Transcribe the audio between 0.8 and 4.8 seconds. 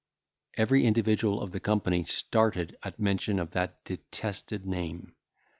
individual of the company started at mention of that detested